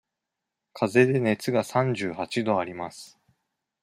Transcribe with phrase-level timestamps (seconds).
[0.73, 3.19] かぜで熱が三十八度あります。